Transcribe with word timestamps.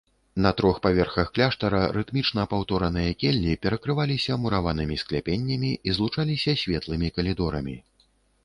На 0.43 0.51
трох 0.59 0.77
паверхах 0.85 1.27
кляштара 1.35 1.81
рытмічна 1.97 2.45
паўтораныя 2.53 3.11
келлі 3.23 3.53
перакрываліся 3.65 4.39
мураванымі 4.47 5.01
скляпеннямі 5.03 5.71
і 5.91 5.99
злучаліся 5.99 6.59
светлымі 6.63 7.07
калідорамі. 7.21 7.77